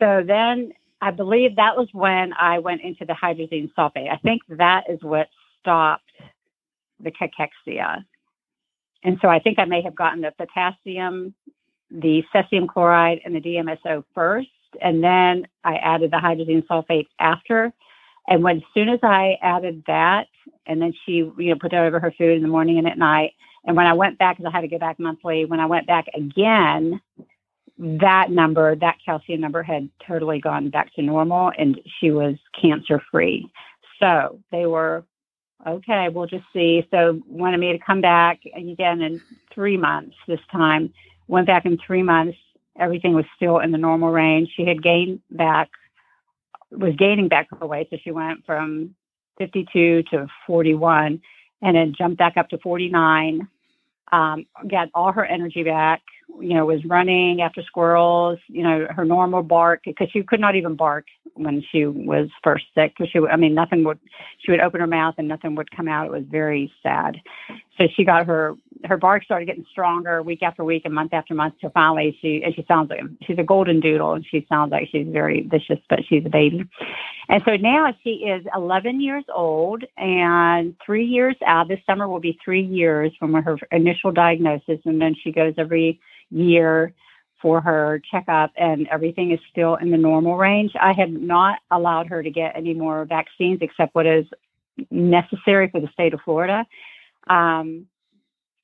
so 0.00 0.24
then 0.26 0.72
I 1.00 1.12
believe 1.12 1.54
that 1.56 1.76
was 1.76 1.88
when 1.92 2.32
I 2.32 2.58
went 2.58 2.80
into 2.80 3.04
the 3.04 3.12
hydrazine 3.12 3.70
sulfate. 3.78 4.10
I 4.10 4.16
think 4.16 4.42
that 4.48 4.84
is 4.88 4.98
what 5.02 5.28
stopped 5.60 6.10
the 6.98 7.12
cachexia. 7.12 8.04
And 9.04 9.18
so 9.22 9.28
I 9.28 9.38
think 9.38 9.60
I 9.60 9.64
may 9.64 9.82
have 9.82 9.94
gotten 9.94 10.22
the 10.22 10.32
potassium, 10.36 11.34
the 11.88 12.24
cesium 12.34 12.66
chloride, 12.66 13.20
and 13.24 13.32
the 13.32 13.40
DMSO 13.40 14.02
first. 14.12 14.48
And 14.82 15.04
then 15.04 15.46
I 15.62 15.76
added 15.76 16.10
the 16.10 16.16
hydrazine 16.16 16.66
sulfate 16.66 17.06
after. 17.20 17.72
And 18.28 18.42
when 18.42 18.58
as 18.58 18.62
soon 18.74 18.88
as 18.88 19.00
I 19.02 19.38
added 19.42 19.84
that, 19.86 20.26
and 20.66 20.82
then 20.82 20.92
she, 21.04 21.12
you 21.12 21.34
know, 21.38 21.56
put 21.60 21.70
that 21.70 21.84
over 21.84 21.98
her 21.98 22.12
food 22.12 22.36
in 22.36 22.42
the 22.42 22.48
morning 22.48 22.78
and 22.78 22.86
at 22.86 22.98
night. 22.98 23.32
And 23.64 23.76
when 23.76 23.86
I 23.86 23.94
went 23.94 24.18
back, 24.18 24.36
because 24.36 24.50
I 24.52 24.54
had 24.54 24.62
to 24.62 24.68
go 24.68 24.78
back 24.78 24.98
monthly, 24.98 25.44
when 25.46 25.60
I 25.60 25.66
went 25.66 25.86
back 25.86 26.06
again, 26.14 27.00
that 27.78 28.30
number, 28.30 28.74
that 28.76 28.96
calcium 29.04 29.40
number 29.40 29.62
had 29.62 29.88
totally 30.06 30.40
gone 30.40 30.68
back 30.68 30.92
to 30.94 31.02
normal 31.02 31.52
and 31.56 31.80
she 32.00 32.10
was 32.10 32.34
cancer 32.60 33.00
free. 33.10 33.50
So 34.00 34.40
they 34.50 34.66
were, 34.66 35.04
okay, 35.66 36.08
we'll 36.08 36.26
just 36.26 36.44
see. 36.52 36.86
So 36.90 37.20
wanted 37.26 37.58
me 37.58 37.72
to 37.72 37.78
come 37.78 38.00
back 38.00 38.40
again 38.54 39.00
in 39.00 39.22
three 39.54 39.76
months 39.76 40.16
this 40.26 40.40
time. 40.50 40.92
Went 41.28 41.46
back 41.46 41.66
in 41.66 41.78
three 41.78 42.02
months. 42.02 42.36
Everything 42.78 43.14
was 43.14 43.24
still 43.36 43.58
in 43.58 43.70
the 43.70 43.78
normal 43.78 44.10
range. 44.10 44.50
She 44.56 44.64
had 44.64 44.82
gained 44.82 45.20
back, 45.30 45.68
was 46.70 46.94
gaining 46.96 47.28
back 47.28 47.48
her 47.58 47.66
weight. 47.66 47.88
So 47.90 47.96
she 48.02 48.10
went 48.10 48.44
from 48.46 48.94
52 49.38 50.04
to 50.10 50.26
41 50.46 51.20
and 51.62 51.76
then 51.76 51.94
jumped 51.96 52.18
back 52.18 52.36
up 52.36 52.48
to 52.50 52.58
49. 52.58 53.48
Um, 54.10 54.46
got 54.70 54.88
all 54.94 55.12
her 55.12 55.24
energy 55.24 55.62
back 55.64 56.02
you 56.40 56.54
know, 56.54 56.66
was 56.66 56.84
running 56.84 57.40
after 57.40 57.62
squirrels, 57.62 58.38
you 58.48 58.62
know, 58.62 58.86
her 58.90 59.04
normal 59.04 59.42
bark 59.42 59.80
because 59.84 60.08
she 60.12 60.22
could 60.22 60.40
not 60.40 60.56
even 60.56 60.76
bark 60.76 61.06
when 61.34 61.62
she 61.70 61.86
was 61.86 62.28
first 62.42 62.66
sick 62.74 62.92
because 62.96 63.10
she, 63.10 63.18
I 63.18 63.36
mean, 63.36 63.54
nothing 63.54 63.84
would, 63.84 63.98
she 64.38 64.50
would 64.50 64.60
open 64.60 64.80
her 64.80 64.86
mouth 64.86 65.14
and 65.18 65.28
nothing 65.28 65.54
would 65.54 65.70
come 65.74 65.88
out. 65.88 66.06
It 66.06 66.12
was 66.12 66.24
very 66.28 66.72
sad. 66.82 67.16
So 67.76 67.84
she 67.94 68.04
got 68.04 68.26
her, 68.26 68.54
her 68.84 68.96
bark 68.96 69.24
started 69.24 69.46
getting 69.46 69.66
stronger 69.70 70.22
week 70.22 70.42
after 70.42 70.64
week 70.64 70.82
and 70.84 70.94
month 70.94 71.12
after 71.12 71.34
month. 71.34 71.54
So 71.60 71.70
finally 71.74 72.16
she, 72.20 72.42
and 72.44 72.54
she 72.54 72.64
sounds 72.68 72.90
like, 72.90 73.00
she's 73.22 73.38
a 73.38 73.42
golden 73.42 73.80
doodle 73.80 74.12
and 74.12 74.24
she 74.24 74.46
sounds 74.48 74.70
like 74.70 74.88
she's 74.90 75.06
very 75.08 75.42
vicious, 75.42 75.78
but 75.88 76.00
she's 76.08 76.24
a 76.24 76.30
baby. 76.30 76.64
And 77.28 77.42
so 77.44 77.56
now 77.56 77.92
she 78.02 78.10
is 78.10 78.46
11 78.54 79.00
years 79.00 79.24
old 79.34 79.84
and 79.96 80.74
three 80.84 81.06
years 81.06 81.36
out. 81.46 81.68
This 81.68 81.80
summer 81.86 82.08
will 82.08 82.20
be 82.20 82.38
three 82.44 82.64
years 82.64 83.12
from 83.18 83.34
her 83.34 83.58
initial 83.72 84.12
diagnosis. 84.12 84.78
And 84.84 85.00
then 85.00 85.14
she 85.22 85.32
goes 85.32 85.54
every, 85.58 86.00
year 86.30 86.92
for 87.40 87.60
her 87.60 88.02
checkup 88.10 88.52
and 88.56 88.88
everything 88.88 89.30
is 89.30 89.38
still 89.50 89.76
in 89.76 89.90
the 89.90 89.96
normal 89.96 90.36
range. 90.36 90.72
I 90.80 90.92
have 90.92 91.10
not 91.10 91.58
allowed 91.70 92.08
her 92.08 92.22
to 92.22 92.30
get 92.30 92.56
any 92.56 92.74
more 92.74 93.04
vaccines 93.04 93.58
except 93.60 93.94
what 93.94 94.06
is 94.06 94.26
necessary 94.90 95.68
for 95.68 95.80
the 95.80 95.88
state 95.92 96.14
of 96.14 96.20
Florida. 96.24 96.66
Um, 97.28 97.86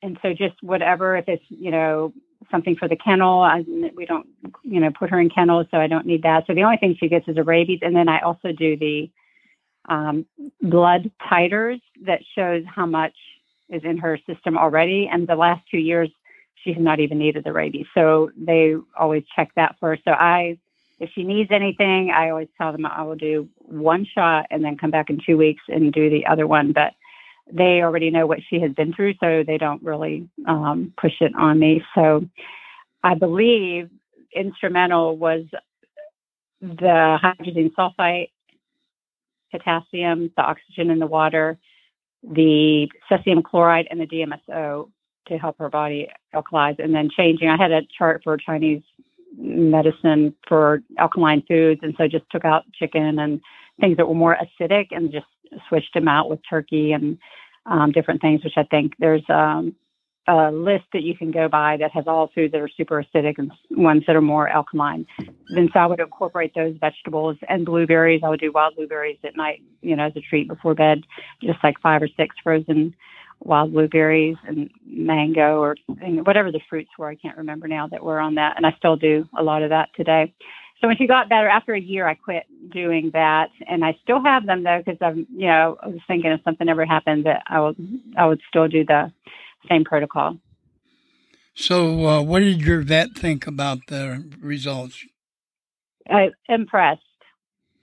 and 0.05 0.19
so 0.21 0.35
just 0.35 0.63
whatever, 0.63 1.17
if 1.17 1.29
it's, 1.29 1.45
you 1.49 1.71
know, 1.71 2.13
something 2.51 2.77
for 2.77 2.87
the 2.89 2.97
kennel, 2.97 3.41
I, 3.41 3.65
we 3.97 4.05
don't, 4.05 4.27
you 4.63 4.79
know, 4.79 4.91
put 4.91 5.09
her 5.09 5.19
in 5.19 5.31
kennels, 5.31 5.67
so 5.71 5.79
I 5.79 5.87
don't 5.87 6.05
need 6.05 6.23
that. 6.25 6.47
So 6.47 6.55
the 6.55 6.63
only 6.63 6.77
thing 6.77 6.95
she 7.01 7.09
gets 7.09 7.27
is 7.27 7.39
a 7.39 7.43
rabies. 7.43 7.81
And 7.81 7.97
then 7.97 8.09
I 8.09 8.21
also 8.21 8.53
do 8.53 8.77
the 8.77 9.11
um, 9.89 10.27
blood 10.61 11.11
titers 11.23 11.81
that 12.03 12.21
shows 12.35 12.65
how 12.67 12.85
much 12.85 13.15
is 13.71 13.83
in 13.83 13.97
her 13.97 14.19
system 14.27 14.59
already. 14.59 15.09
And 15.11 15.27
the 15.27 15.37
last 15.37 15.63
two 15.71 15.79
years, 15.79 16.11
she's 16.63 16.77
not 16.79 17.01
even 17.01 17.19
needed 17.19 17.45
the 17.45 17.53
rabies. 17.55 17.87
So 17.95 18.31
they 18.37 18.75
always 18.99 19.25
check 19.35 19.53
that 19.57 19.77
first. 19.81 20.03
So 20.05 20.11
I, 20.11 20.59
if 21.01 21.11
she 21.15 21.25
needs 21.25 21.51
anything, 21.51 22.11
I 22.11 22.29
always 22.29 22.49
tell 22.59 22.73
them 22.73 22.85
I 22.85 23.03
will 23.05 23.17
do 23.17 23.49
one 23.57 24.05
shot 24.05 24.49
and 24.51 24.63
then 24.63 24.77
come 24.77 24.91
back 24.91 25.09
in 25.09 25.19
two 25.25 25.39
weeks 25.39 25.63
and 25.69 25.95
do 25.95 26.11
the 26.11 26.27
other 26.27 26.47
one. 26.47 26.73
But 26.73 26.93
they 27.53 27.83
already 27.83 28.11
know 28.11 28.27
what 28.27 28.41
she 28.49 28.61
has 28.61 28.73
been 28.73 28.93
through, 28.93 29.15
so 29.21 29.45
they 29.47 29.59
don't 29.59 29.83
really 29.83 30.29
um, 30.47 30.93
push 31.01 31.15
it 31.21 31.33
on 31.37 31.59
me. 31.59 31.83
So 31.95 32.25
I 33.03 33.15
believe 33.15 33.91
instrumental 34.35 35.17
was 35.17 35.45
the 36.61 37.19
hydrogen 37.21 37.71
sulfite, 37.79 38.31
potassium, 39.51 40.31
the 40.37 40.43
oxygen 40.43 40.91
in 40.91 40.99
the 40.99 41.07
water, 41.07 41.59
the 42.23 42.89
cesium 43.11 43.43
chloride, 43.43 43.87
and 43.91 44.01
the 44.01 44.07
DMSO 44.07 44.91
to 45.29 45.39
help 45.39 45.59
her 45.59 45.69
body 45.69 46.09
alkalize 46.35 46.79
and 46.83 46.95
then 46.95 47.11
changing. 47.15 47.49
I 47.49 47.57
had 47.57 47.73
a 47.73 47.83
chart 47.97 48.23
for 48.25 48.37
Chinese 48.37 48.83
medicine 49.37 50.35
for 50.49 50.83
alkaline 50.99 51.43
foods, 51.47 51.81
and 51.83 51.95
so 51.99 52.09
just 52.09 52.25
took 52.31 52.45
out 52.45 52.65
chicken 52.73 53.19
and 53.19 53.41
things 53.81 53.97
that 53.97 54.07
were 54.07 54.15
more 54.15 54.37
acidic 54.37 54.87
and 54.91 55.13
just 55.13 55.27
switched 55.69 55.95
them 55.95 56.09
out 56.09 56.29
with 56.29 56.41
turkey 56.49 56.93
and 56.93 57.19
um, 57.67 57.93
different 57.93 58.21
things, 58.21 58.45
which 58.45 58.55
I 58.57 58.65
think 58.65 58.93
there's 58.99 59.25
um, 59.29 59.75
a 60.27 60.51
list 60.51 60.85
that 60.93 61.03
you 61.03 61.17
can 61.17 61.31
go 61.31 61.49
by 61.49 61.77
that 61.79 61.91
has 61.93 62.05
all 62.07 62.31
foods 62.35 62.53
that 62.53 62.61
are 62.61 62.71
super 62.77 63.03
acidic 63.03 63.35
and 63.39 63.53
ones 63.71 64.05
that 64.07 64.17
are 64.17 64.23
more 64.23 64.49
alkaline. 64.49 65.07
Then 65.55 65.69
so 65.73 65.81
I 65.81 65.87
would 65.87 66.01
incorporate 66.01 66.53
those 66.55 66.77
vegetables 66.81 67.37
and 67.49 67.67
blueberries. 67.67 68.23
I 68.25 68.31
would 68.31 68.41
do 68.41 68.53
wild 68.53 68.77
blueberries 68.77 69.19
at 69.25 69.37
night, 69.37 69.63
you 69.83 69.97
know, 69.97 70.07
as 70.07 70.17
a 70.17 70.21
treat 70.21 70.49
before 70.49 70.75
bed, 70.75 71.03
just 71.43 71.59
like 71.63 71.81
five 71.83 72.03
or 72.03 72.09
six 72.17 72.35
frozen 72.43 72.95
wild 73.41 73.73
blueberries 73.73 74.37
and 74.47 74.71
mango 74.87 75.61
or 75.61 75.77
whatever 75.99 76.51
the 76.51 76.61
fruits 76.71 76.91
were. 76.99 77.09
I 77.09 77.17
can't 77.17 77.37
remember 77.37 77.69
now 77.69 77.89
that 77.89 78.03
were 78.03 78.21
on 78.21 78.37
that. 78.37 78.55
And 78.57 78.67
I 78.67 78.73
still 78.79 78.97
do 78.97 79.29
a 79.39 79.43
lot 79.43 79.63
of 79.63 79.71
that 79.71 79.91
today. 79.95 80.33
So 80.81 80.89
when 80.89 80.97
she 80.97 81.07
got 81.07 81.29
better, 81.29 81.49
after 81.49 81.73
a 81.73 81.81
year, 81.81 82.07
I 82.07 82.15
quit 82.15 82.45
doing 82.71 83.11
that, 83.13 83.51
and 83.67 83.85
I 83.85 83.97
still 84.03 84.23
have 84.23 84.45
them 84.45 84.65
though 84.65 84.83
because 84.85 84.99
I'm, 85.01 85.27
you 85.35 85.47
know, 85.47 85.79
I 85.83 85.89
was 85.89 86.01
thinking 86.07 86.31
if 86.31 86.43
something 86.43 86.69
ever 86.69 86.85
happened 86.85 87.25
that 87.25 87.43
I 87.47 87.61
would, 87.61 87.77
I 88.17 88.27
would 88.27 88.41
still 88.49 88.69
do 88.69 88.85
the 88.85 89.13
same 89.69 89.85
protocol. 89.85 90.37
So, 91.55 92.07
uh, 92.07 92.23
what 92.23 92.41
did 92.41 92.61
your 92.61 92.81
vet 92.81 93.15
think 93.15 93.47
about 93.47 93.87
the 93.87 94.25
results? 94.41 95.05
I 96.11 96.33
impressed. 96.49 97.03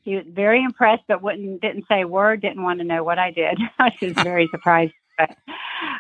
He 0.04 0.16
was 0.16 0.26
very 0.28 0.64
impressed, 0.64 1.04
but 1.08 1.22
wouldn't 1.22 1.62
didn't 1.62 1.86
say 1.88 2.02
a 2.02 2.08
word. 2.08 2.42
Didn't 2.42 2.64
want 2.64 2.80
to 2.80 2.86
know 2.86 3.04
what 3.04 3.20
I 3.20 3.32
did. 3.32 3.58
I 3.80 3.92
was 4.02 4.12
very 4.24 4.48
surprised. 4.52 4.94
But 5.18 5.38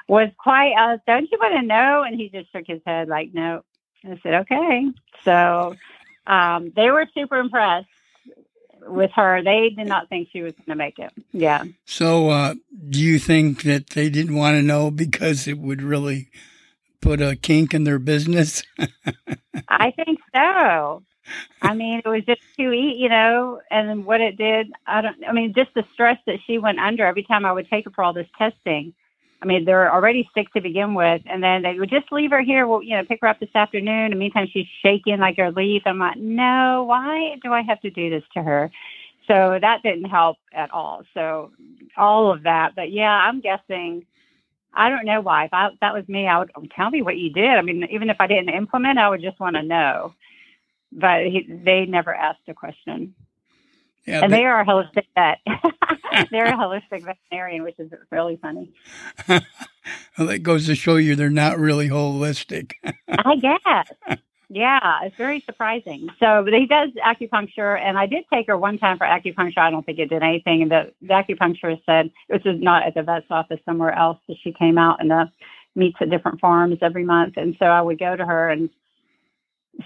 was 0.07 0.29
quite. 0.37 0.73
Uh, 0.73 0.97
Don't 1.07 1.29
you 1.31 1.37
want 1.39 1.55
to 1.55 1.65
know? 1.65 2.03
And 2.03 2.19
he 2.19 2.29
just 2.29 2.51
shook 2.51 2.65
his 2.67 2.81
head 2.85 3.07
like, 3.07 3.33
no. 3.33 3.63
I 4.03 4.19
said, 4.23 4.33
okay. 4.33 4.87
So 5.23 5.75
um, 6.27 6.71
they 6.75 6.89
were 6.89 7.07
super 7.13 7.37
impressed 7.37 7.87
with 8.87 9.11
her. 9.11 9.43
They 9.43 9.69
did 9.69 9.87
not 9.87 10.09
think 10.09 10.29
she 10.31 10.41
was 10.41 10.53
going 10.53 10.65
to 10.67 10.75
make 10.75 10.99
it. 10.99 11.11
Yeah. 11.31 11.63
So, 11.85 12.29
uh, 12.29 12.55
do 12.89 12.99
you 12.99 13.19
think 13.19 13.63
that 13.63 13.91
they 13.91 14.09
didn't 14.09 14.35
want 14.35 14.55
to 14.55 14.61
know 14.61 14.91
because 14.91 15.47
it 15.47 15.57
would 15.57 15.81
really 15.81 16.29
put 17.01 17.21
a 17.21 17.35
kink 17.35 17.73
in 17.73 17.83
their 17.83 17.99
business? 17.99 18.63
I 19.67 19.91
think 19.91 20.19
so. 20.33 21.03
I 21.61 21.73
mean, 21.75 22.01
it 22.03 22.09
was 22.09 22.25
just 22.25 22.41
too 22.57 22.71
eat, 22.71 22.97
you 22.97 23.09
know, 23.09 23.61
and 23.69 24.05
what 24.05 24.21
it 24.21 24.37
did, 24.37 24.71
I 24.85 25.01
don't, 25.01 25.17
I 25.27 25.31
mean, 25.31 25.53
just 25.53 25.73
the 25.73 25.85
stress 25.93 26.17
that 26.25 26.39
she 26.45 26.57
went 26.57 26.79
under 26.79 27.05
every 27.05 27.23
time 27.23 27.45
I 27.45 27.51
would 27.51 27.69
take 27.69 27.85
her 27.85 27.91
for 27.91 28.03
all 28.03 28.13
this 28.13 28.27
testing. 28.37 28.93
I 29.41 29.47
mean, 29.47 29.65
they're 29.65 29.91
already 29.91 30.29
sick 30.35 30.53
to 30.53 30.61
begin 30.61 30.93
with, 30.93 31.21
and 31.25 31.43
then 31.43 31.63
they 31.63 31.73
would 31.79 31.89
just 31.89 32.11
leave 32.11 32.29
her 32.29 32.41
here. 32.41 32.67
Well, 32.67 32.83
you 32.83 32.95
know, 32.95 33.03
pick 33.03 33.21
her 33.21 33.27
up 33.27 33.39
this 33.39 33.55
afternoon. 33.55 34.11
The 34.11 34.15
meantime, 34.15 34.47
she's 34.51 34.67
shaking 34.83 35.17
like 35.17 35.37
her 35.37 35.51
leaf. 35.51 35.81
I'm 35.85 35.97
like, 35.97 36.17
no, 36.17 36.85
why 36.87 37.37
do 37.41 37.51
I 37.51 37.61
have 37.63 37.81
to 37.81 37.89
do 37.89 38.09
this 38.11 38.23
to 38.35 38.43
her? 38.43 38.71
So 39.27 39.57
that 39.59 39.81
didn't 39.83 40.05
help 40.09 40.37
at 40.53 40.71
all. 40.71 41.03
So 41.13 41.51
all 41.97 42.31
of 42.31 42.43
that, 42.43 42.73
but 42.75 42.91
yeah, 42.91 43.09
I'm 43.09 43.41
guessing. 43.41 44.05
I 44.73 44.89
don't 44.89 45.05
know 45.05 45.21
why. 45.21 45.45
If 45.45 45.53
I, 45.53 45.69
that 45.81 45.93
was 45.93 46.07
me, 46.07 46.27
I 46.27 46.39
would 46.39 46.51
tell 46.75 46.89
me 46.89 47.01
what 47.01 47.17
you 47.17 47.29
did. 47.31 47.49
I 47.49 47.61
mean, 47.61 47.85
even 47.91 48.09
if 48.09 48.17
I 48.19 48.27
didn't 48.27 48.49
implement, 48.55 48.99
I 48.99 49.09
would 49.09 49.21
just 49.21 49.39
want 49.39 49.55
to 49.57 49.63
know. 49.63 50.13
But 50.93 51.25
he, 51.25 51.45
they 51.47 51.85
never 51.85 52.13
asked 52.13 52.47
a 52.47 52.53
question. 52.53 53.13
Yeah, 54.05 54.23
and 54.23 54.33
they, 54.33 54.37
they 54.37 54.45
are 54.45 54.61
a 54.61 54.65
holistic 54.65 55.05
vet. 55.15 55.39
they're 56.31 56.45
a 56.45 56.57
holistic 56.57 57.03
veterinarian, 57.03 57.63
which 57.63 57.79
is 57.79 57.91
really 58.11 58.37
funny. 58.41 58.73
well, 59.27 60.27
that 60.27 60.39
goes 60.39 60.65
to 60.65 60.75
show 60.75 60.95
you 60.95 61.15
they're 61.15 61.29
not 61.29 61.59
really 61.59 61.89
holistic. 61.89 62.73
I 63.07 63.35
guess. 63.35 64.19
Yeah, 64.49 64.99
it's 65.03 65.15
very 65.15 65.39
surprising. 65.41 66.09
So 66.19 66.43
but 66.43 66.53
he 66.53 66.65
does 66.65 66.89
acupuncture, 67.05 67.79
and 67.79 67.97
I 67.97 68.07
did 68.07 68.25
take 68.33 68.47
her 68.47 68.57
one 68.57 68.79
time 68.79 68.97
for 68.97 69.05
acupuncture. 69.05 69.59
I 69.59 69.69
don't 69.69 69.85
think 69.85 69.99
it 69.99 70.09
did 70.09 70.23
anything. 70.23 70.63
And 70.63 70.71
the, 70.71 70.91
the 71.01 71.13
acupuncturist 71.13 71.83
said, 71.85 72.11
this 72.27 72.41
is 72.43 72.59
not 72.59 72.83
at 72.83 72.95
the 72.95 73.03
vet's 73.03 73.27
office, 73.29 73.59
somewhere 73.65 73.93
else, 73.93 74.17
that 74.27 74.37
she 74.43 74.51
came 74.51 74.77
out 74.77 74.99
and 74.99 75.11
uh, 75.11 75.25
meets 75.75 75.97
at 76.01 76.09
different 76.09 76.41
farms 76.41 76.79
every 76.81 77.05
month. 77.05 77.35
And 77.37 77.55
so 77.59 77.65
I 77.65 77.81
would 77.81 77.99
go 77.99 78.15
to 78.15 78.25
her 78.25 78.49
and 78.49 78.69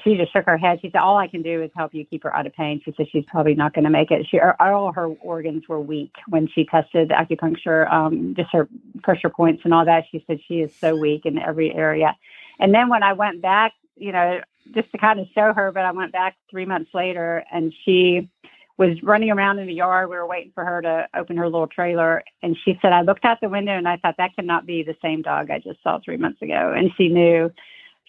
she 0.04 0.16
just 0.16 0.34
shook 0.34 0.46
her 0.46 0.58
head. 0.58 0.80
She 0.82 0.90
said, 0.90 1.00
"All 1.00 1.18
I 1.18 1.28
can 1.28 1.42
do 1.42 1.62
is 1.62 1.72
help 1.76 1.94
you 1.94 2.06
keep 2.06 2.24
her 2.24 2.36
out 2.36 2.48
of 2.48 2.54
pain." 2.54 2.82
She 2.84 2.94
said 2.98 3.08
she's 3.12 3.26
probably 3.26 3.54
not 3.54 3.74
going 3.74 3.84
to 3.84 3.90
make 3.90 4.12
it. 4.12 4.26
She 4.30 4.40
all 4.40 4.92
her 4.92 5.08
organs 5.22 5.68
were 5.68 5.80
weak 5.80 6.14
when 6.28 6.48
she 6.48 6.66
tested 6.66 7.10
acupuncture, 7.10 7.92
um, 7.92 8.34
just 8.36 8.52
her 8.52 8.68
pressure 9.04 9.30
points 9.30 9.62
and 9.64 9.74
all 9.74 9.86
that. 9.86 10.06
She 10.12 10.24
said 10.26 10.40
she 10.48 10.62
is 10.62 10.76
so 10.76 10.96
weak 10.96 11.26
in 11.26 11.38
every 11.38 11.74
area. 11.74 12.16
And 12.60 12.74
then 12.74 12.90
when 12.90 13.04
I 13.04 13.14
went 13.14 13.42
back, 13.42 13.74
you 13.96 14.12
know, 14.12 14.40
just 14.74 14.92
to 14.92 14.98
kind 14.98 15.20
of 15.20 15.28
show 15.36 15.54
her, 15.54 15.72
but 15.72 15.86
I 15.86 15.92
went 15.92 16.12
back 16.12 16.36
three 16.50 16.66
months 16.66 16.90
later, 16.94 17.44
and 17.52 17.74
she 17.84 18.30
was 18.78 19.02
running 19.04 19.30
around 19.30 19.60
in 19.60 19.68
the 19.68 19.74
yard. 19.74 20.10
We 20.10 20.16
were 20.16 20.28
waiting 20.28 20.52
for 20.54 20.66
her 20.66 20.82
to 20.82 21.08
open 21.16 21.38
her 21.38 21.46
little 21.46 21.68
trailer, 21.68 22.24
and 22.42 22.58
she 22.66 22.78
said, 22.82 22.92
"I 22.92 23.02
looked 23.02 23.24
out 23.24 23.40
the 23.40 23.50
window 23.50 23.78
and 23.78 23.88
I 23.88 23.98
thought 23.98 24.18
that 24.18 24.36
cannot 24.36 24.66
be 24.66 24.84
the 24.84 24.96
same 25.02 25.22
dog 25.22 25.52
I 25.52 25.60
just 25.60 25.82
saw 25.84 26.00
three 26.00 26.18
months 26.18 26.42
ago." 26.42 26.74
And 26.76 26.92
she 26.98 27.08
knew 27.08 27.52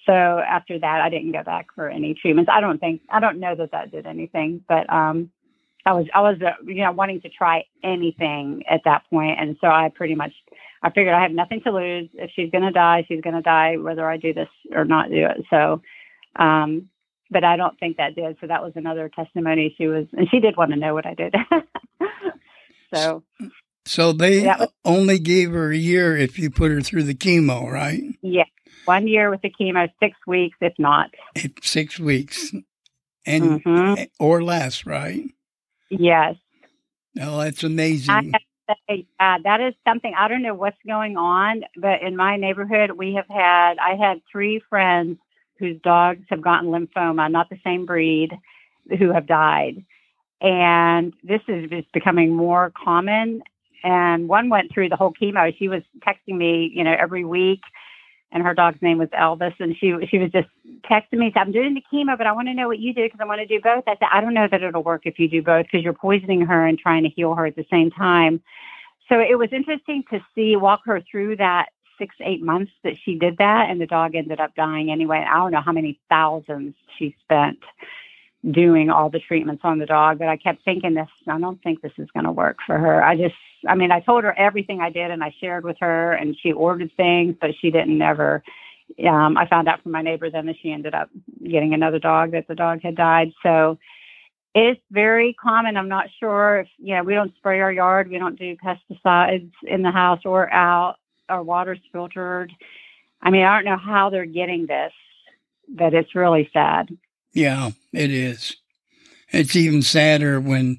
so 0.07 0.13
after 0.13 0.79
that, 0.79 1.01
I 1.01 1.11
didn't 1.11 1.33
go 1.33 1.43
back 1.43 1.67
for 1.75 1.89
any 1.89 2.15
treatments. 2.15 2.51
I 2.53 2.61
don't 2.61 2.79
think 2.79 3.03
I 3.11 3.21
don't 3.21 3.41
know 3.41 3.55
that 3.57 3.73
that 3.73 3.91
did 3.91 4.07
anything, 4.07 4.63
but 4.69 4.89
um, 4.93 5.31
I 5.85 5.93
was 5.93 6.07
I 6.15 6.21
was 6.21 6.37
uh, 6.41 6.53
you 6.65 6.85
know 6.85 6.93
wanting 6.93 7.21
to 7.23 7.29
try 7.29 7.65
anything 7.83 8.63
at 8.71 8.83
that 8.85 9.03
point, 9.11 9.39
and 9.41 9.57
so 9.61 9.67
I 9.67 9.91
pretty 9.95 10.15
much 10.15 10.33
I 10.83 10.91
figured 10.91 11.15
I 11.15 11.23
have 11.23 11.33
nothing 11.33 11.61
to 11.63 11.73
lose. 11.73 12.09
If 12.15 12.31
she's 12.35 12.51
going 12.51 12.65
to 12.65 12.71
die, 12.71 13.05
she's 13.09 13.21
going 13.21 13.35
to 13.37 13.43
die, 13.43 13.77
whether 13.77 14.09
I 14.09 14.17
do 14.17 14.33
this 14.33 14.49
or 14.73 14.85
not 14.85 15.11
do 15.11 15.27
it. 15.27 15.45
So, 15.51 15.83
um, 16.37 16.89
but 17.31 17.43
I 17.43 17.57
don't 17.57 17.79
think 17.79 17.97
that 17.97 18.15
did. 18.15 18.37
So 18.41 18.47
that 18.47 18.63
was 18.63 18.73
another 18.77 19.09
testimony. 19.09 19.75
She 19.77 19.89
was, 19.89 20.07
and 20.13 20.29
she 20.31 20.39
did 20.39 20.57
want 20.57 20.71
to 20.71 20.77
know 20.77 20.95
what 20.95 21.07
I 21.07 21.15
did. 21.15 21.35
so. 22.95 23.23
So 23.85 24.13
they 24.13 24.45
was, 24.45 24.69
only 24.85 25.21
gave 25.21 25.53
her 25.53 25.71
a 25.71 25.77
year 25.77 26.17
if 26.17 26.39
you 26.39 26.51
put 26.51 26.73
her 26.73 26.81
through 26.81 27.05
the 27.05 27.15
chemo, 27.15 27.71
right? 27.71 28.03
Yeah, 28.21 28.45
one 28.87 29.07
year 29.09 29.31
with 29.31 29.43
the 29.43 29.51
chemo, 29.51 29.91
six 30.01 30.17
weeks, 30.27 30.57
if 30.61 30.75
not. 30.79 31.11
Six 31.63 31.99
weeks. 31.99 32.53
And 33.27 33.61
mm-hmm. 33.61 34.05
or 34.21 34.43
less, 34.43 34.87
right? 34.87 35.25
Yes. 35.91 36.37
Oh, 37.21 37.41
that's 37.41 37.65
amazing. 37.65 38.33
Say, 38.89 39.07
uh, 39.21 39.39
that 39.45 39.61
is 39.61 39.75
something 39.87 40.13
I 40.17 40.27
don't 40.27 40.43
know 40.43 40.55
what's 40.55 40.79
going 40.87 41.17
on, 41.17 41.63
but 41.77 42.03
in 42.03 42.17
my 42.17 42.37
neighborhood, 42.37 42.93
we 42.93 43.15
have 43.15 43.29
had 43.29 43.79
I 43.79 43.95
had 43.95 44.23
three 44.31 44.61
friends 44.69 45.19
whose 45.59 45.81
dogs 45.83 46.25
have 46.31 46.43
gotten 46.43 46.71
lymphoma, 46.71 47.31
not 47.31 47.49
the 47.49 47.59
same 47.63 47.87
breed, 47.87 48.37
who 48.99 49.13
have 49.13 49.29
died, 49.29 49.85
and 50.41 51.15
this 51.23 51.43
is 51.47 51.71
just 51.71 51.93
becoming 51.93 52.35
more 52.35 52.73
common. 52.77 53.43
And 53.85 54.29
one 54.29 54.49
went 54.49 54.73
through 54.73 54.89
the 54.89 54.97
whole 54.97 55.13
chemo. 55.13 55.57
She 55.57 55.69
was 55.69 55.83
texting 56.01 56.37
me, 56.37 56.71
you 56.75 56.83
know, 56.83 56.95
every 56.99 57.25
week 57.25 57.61
and 58.37 58.45
her 58.45 58.53
dog's 58.53 58.83
name 58.83 58.99
was 58.99 59.09
Elvis, 59.09 59.55
and 59.61 59.75
she 59.79 59.95
she 60.11 60.19
was 60.19 60.31
just 60.31 60.49
texting 60.85 61.19
me, 61.19 61.31
said, 61.33 61.41
"I'm 61.41 61.53
doing 61.53 61.73
the 61.73 61.83
chemo, 61.91 62.19
but 62.19 62.27
I 62.27 62.33
want 62.33 62.49
to 62.49 62.55
know 62.55 62.69
what 62.69 62.79
you 62.79 62.93
do 62.93 63.05
because 63.05 63.19
I 63.19 63.25
want 63.25 63.41
to 63.41 63.47
do 63.47 63.61
both." 63.63 63.85
I 63.87 63.97
said, 63.97 64.09
"I 64.13 64.21
don't 64.21 64.35
know 64.35 64.47
that 64.47 64.63
it'll 64.63 64.83
work 64.83 65.07
if 65.07 65.19
you 65.19 65.27
do 65.27 65.41
both 65.41 65.65
because 65.65 65.83
you're 65.83 65.95
poisoning 65.95 66.43
her 66.43 66.67
and 66.67 66.79
trying 66.79 67.05
to 67.05 67.09
heal 67.09 67.35
her 67.35 67.47
at 67.47 67.57
the 67.57 67.65
same 67.71 67.91
time." 67.91 68.43
So 69.09 69.19
it 69.19 69.39
was 69.39 69.49
interesting 69.53 70.05
to 70.11 70.21
see 70.35 70.55
walk 70.55 70.83
her 70.85 71.01
through 71.01 71.37
that 71.37 71.71
six 71.97 72.15
eight 72.21 72.43
months 72.43 72.73
that 72.85 72.99
she 73.03 73.15
did 73.15 73.39
that, 73.39 73.71
and 73.71 73.81
the 73.81 73.87
dog 73.87 74.15
ended 74.15 74.39
up 74.39 74.55
dying 74.55 74.91
anyway. 74.91 75.27
I 75.27 75.37
don't 75.39 75.53
know 75.53 75.63
how 75.63 75.73
many 75.73 75.99
thousands 76.11 76.75
she 76.99 77.17
spent 77.23 77.59
doing 78.51 78.91
all 78.91 79.11
the 79.11 79.21
treatments 79.21 79.63
on 79.65 79.79
the 79.79 79.87
dog, 79.87 80.19
but 80.19 80.29
I 80.29 80.37
kept 80.37 80.65
thinking 80.65 80.95
this. 80.95 81.09
I 81.27 81.39
don't 81.39 81.63
think 81.63 81.83
this 81.83 81.93
is 81.99 82.09
going 82.15 82.27
to 82.27 82.33
work 82.33 82.59
for 82.67 82.79
her. 82.79 83.03
I 83.03 83.17
just 83.17 83.35
I 83.69 83.75
mean, 83.75 83.91
I 83.91 84.01
told 84.01 84.25
her 84.25 84.39
everything 84.39 84.81
I 84.81 84.91
did 84.91 85.11
and 85.11 85.23
I 85.23 85.35
shared 85.41 85.65
with 85.65 85.77
her 85.81 86.13
and 86.13 86.37
she 86.41 86.53
ordered 86.53 86.91
things, 86.97 87.37
but 87.41 87.51
she 87.61 87.71
didn't 87.71 88.01
ever. 88.01 88.43
Um, 89.07 89.37
I 89.37 89.49
found 89.49 89.69
out 89.69 89.83
from 89.83 89.93
my 89.93 90.03
neighbor 90.03 90.31
then 90.31 90.47
that 90.47 90.57
she 90.63 90.71
ended 90.71 90.95
up 90.95 91.11
getting 91.43 91.75
another 91.75 91.99
dog, 91.99 92.33
that 92.33 92.47
the 92.47 92.55
dog 92.55 92.81
had 92.83 92.97
died. 92.97 93.33
So 93.43 93.79
it's 94.55 94.81
very 94.91 95.35
common. 95.35 95.77
I'm 95.77 95.89
not 95.89 96.07
sure 96.21 96.61
if, 96.61 96.69
you 96.79 96.95
know, 96.95 97.03
we 97.03 97.15
don't 97.15 97.35
spray 97.37 97.61
our 97.61 97.73
yard, 97.73 98.09
we 98.09 98.19
don't 98.19 98.39
do 98.39 98.57
pesticides 98.57 99.51
in 99.65 99.83
the 99.83 99.91
house 99.91 100.21
or 100.25 100.51
out. 100.53 100.97
Our 101.29 101.43
water's 101.43 101.81
filtered. 101.93 102.53
I 103.21 103.31
mean, 103.31 103.43
I 103.43 103.57
don't 103.57 103.65
know 103.65 103.77
how 103.77 104.11
they're 104.11 104.25
getting 104.25 104.67
this, 104.67 104.93
but 105.69 105.93
it's 105.95 106.15
really 106.15 106.49
sad. 106.53 106.97
Yeah, 107.37 107.73
it 107.93 108.11
is. 108.11 108.57
It's 109.31 109.55
even 109.55 109.83
sadder 109.83 110.41
when 110.41 110.79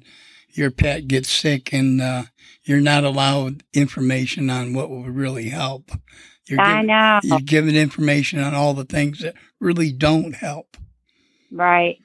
your 0.50 0.72
pet 0.72 1.06
gets 1.06 1.30
sick 1.30 1.72
and 1.72 2.00
uh, 2.00 2.24
you're 2.64 2.80
not 2.80 3.04
allowed 3.04 3.62
information 3.72 4.50
on 4.50 4.74
what 4.74 4.90
will 4.90 5.04
really 5.04 5.50
help. 5.50 5.92
You're 6.48 6.60
I 6.60 6.82
know. 6.82 7.20
You're 7.22 7.38
given 7.38 7.76
information 7.76 8.40
on 8.40 8.56
all 8.56 8.74
the 8.74 8.84
things 8.84 9.20
that 9.20 9.34
really 9.60 9.92
don't 9.92 10.34
help. 10.34 10.76
Right. 11.52 11.98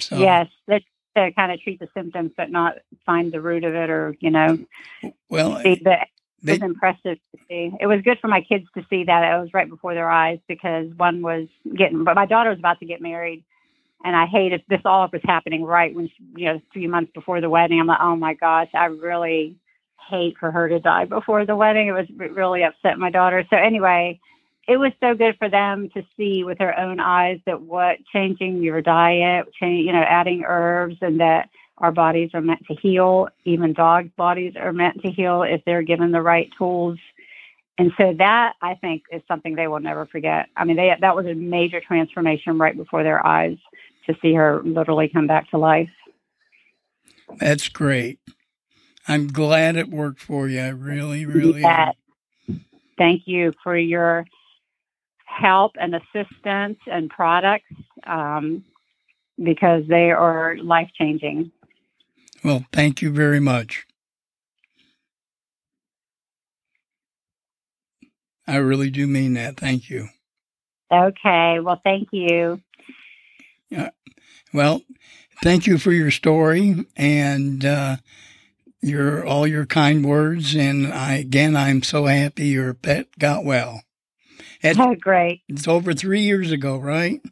So, 0.00 0.18
yes, 0.18 0.48
that 0.66 0.82
to 1.16 1.30
kind 1.32 1.52
of 1.52 1.60
treat 1.60 1.78
the 1.78 1.88
symptoms, 1.94 2.32
but 2.36 2.50
not 2.50 2.78
find 3.06 3.30
the 3.30 3.40
root 3.40 3.62
of 3.62 3.74
it, 3.74 3.90
or 3.90 4.16
you 4.18 4.30
know. 4.30 4.58
Well, 5.28 5.60
see, 5.62 5.80
but 5.84 6.00
it 6.44 6.50
was 6.50 6.62
impressive 6.62 7.18
to 7.32 7.42
see. 7.48 7.70
It 7.78 7.86
was 7.86 8.00
good 8.02 8.18
for 8.20 8.26
my 8.26 8.40
kids 8.40 8.64
to 8.76 8.84
see 8.90 9.04
that. 9.04 9.34
It 9.34 9.40
was 9.40 9.54
right 9.54 9.68
before 9.68 9.94
their 9.94 10.10
eyes 10.10 10.40
because 10.48 10.88
one 10.96 11.22
was 11.22 11.46
getting, 11.76 12.02
but 12.02 12.16
my 12.16 12.26
daughter 12.26 12.50
was 12.50 12.58
about 12.58 12.80
to 12.80 12.86
get 12.86 13.00
married, 13.00 13.44
and 14.04 14.16
I 14.16 14.26
hated 14.26 14.62
this. 14.68 14.80
All 14.84 15.08
was 15.12 15.22
happening 15.24 15.64
right 15.64 15.94
when 15.94 16.10
you 16.36 16.46
know, 16.46 16.54
a 16.56 16.62
few 16.72 16.88
months 16.88 17.12
before 17.14 17.40
the 17.40 17.50
wedding. 17.50 17.80
I'm 17.80 17.86
like, 17.86 18.00
oh 18.00 18.16
my 18.16 18.34
gosh, 18.34 18.68
I 18.74 18.86
really 18.86 19.56
hate 20.08 20.36
for 20.38 20.50
her 20.50 20.68
to 20.68 20.80
die 20.80 21.04
before 21.04 21.46
the 21.46 21.56
wedding. 21.56 21.88
It 21.88 21.92
was 21.92 22.06
really 22.18 22.62
upset 22.64 22.98
my 22.98 23.10
daughter. 23.10 23.44
So 23.48 23.56
anyway, 23.56 24.20
it 24.68 24.76
was 24.76 24.92
so 25.00 25.14
good 25.14 25.36
for 25.38 25.48
them 25.48 25.88
to 25.94 26.02
see 26.16 26.44
with 26.44 26.58
their 26.58 26.78
own 26.78 27.00
eyes 27.00 27.40
that 27.46 27.60
what 27.62 27.98
changing 28.12 28.62
your 28.62 28.80
diet, 28.80 29.46
change, 29.60 29.86
you 29.86 29.92
know, 29.92 30.04
adding 30.06 30.44
herbs, 30.46 30.96
and 31.00 31.20
that 31.20 31.48
our 31.78 31.92
bodies 31.92 32.30
are 32.34 32.40
meant 32.40 32.64
to 32.66 32.74
heal. 32.74 33.28
Even 33.44 33.72
dogs' 33.72 34.10
bodies 34.16 34.54
are 34.56 34.72
meant 34.72 35.02
to 35.02 35.10
heal 35.10 35.42
if 35.42 35.64
they're 35.64 35.82
given 35.82 36.12
the 36.12 36.22
right 36.22 36.48
tools. 36.56 36.98
And 37.78 37.90
so 37.96 38.14
that 38.18 38.54
I 38.60 38.74
think 38.74 39.04
is 39.10 39.22
something 39.26 39.56
they 39.56 39.66
will 39.66 39.80
never 39.80 40.06
forget. 40.06 40.48
I 40.56 40.64
mean, 40.64 40.76
they, 40.76 40.94
that 41.00 41.16
was 41.16 41.26
a 41.26 41.34
major 41.34 41.80
transformation 41.80 42.58
right 42.58 42.76
before 42.76 43.02
their 43.02 43.24
eyes 43.26 43.56
to 44.06 44.14
see 44.20 44.34
her 44.34 44.62
literally 44.64 45.08
come 45.08 45.26
back 45.26 45.50
to 45.50 45.58
life. 45.58 45.90
That's 47.38 47.68
great. 47.68 48.18
I'm 49.08 49.28
glad 49.28 49.76
it 49.76 49.90
worked 49.90 50.20
for 50.20 50.48
you. 50.48 50.60
I 50.60 50.68
really, 50.68 51.26
really 51.26 51.64
am. 51.64 51.92
Thank 52.98 53.22
you 53.26 53.52
for 53.62 53.76
your 53.76 54.24
help 55.24 55.72
and 55.80 55.94
assistance 55.94 56.78
and 56.86 57.10
products 57.10 57.72
um, 58.06 58.64
because 59.42 59.84
they 59.88 60.10
are 60.10 60.56
life 60.58 60.90
changing. 60.96 61.50
Well, 62.44 62.64
thank 62.72 63.02
you 63.02 63.12
very 63.12 63.40
much. 63.40 63.86
I 68.46 68.56
really 68.56 68.90
do 68.90 69.06
mean 69.06 69.34
that. 69.34 69.56
Thank 69.56 69.88
you. 69.88 70.08
Okay. 70.92 71.60
Well, 71.60 71.80
thank 71.82 72.08
you. 72.12 72.60
Yeah. 73.72 73.88
Well, 74.52 74.82
thank 75.42 75.66
you 75.66 75.78
for 75.78 75.92
your 75.92 76.10
story 76.10 76.84
and 76.94 77.64
uh, 77.64 77.96
your 78.82 79.24
all 79.24 79.46
your 79.46 79.64
kind 79.64 80.04
words. 80.04 80.54
And 80.54 80.92
I 80.92 81.14
again, 81.14 81.56
I'm 81.56 81.82
so 81.82 82.04
happy 82.04 82.48
your 82.48 82.74
pet 82.74 83.06
got 83.18 83.46
well. 83.46 83.82
It's, 84.60 84.78
oh, 84.78 84.94
great! 84.94 85.40
It's 85.48 85.66
over 85.66 85.94
three 85.94 86.20
years 86.20 86.52
ago, 86.52 86.76
right? 86.76 87.22